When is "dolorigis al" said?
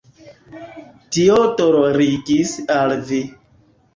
1.59-2.97